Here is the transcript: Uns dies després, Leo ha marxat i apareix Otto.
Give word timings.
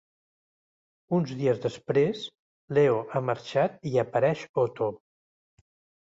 Uns 1.17 1.33
dies 1.41 1.59
després, 1.65 2.23
Leo 2.77 2.95
ha 3.17 3.21
marxat 3.27 3.77
i 3.91 3.93
apareix 4.05 4.41
Otto. 4.63 4.89